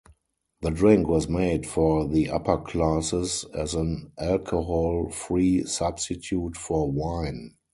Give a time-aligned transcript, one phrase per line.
[0.61, 7.51] The drink was made for the upper classes as an alcohol-free substitute for wine.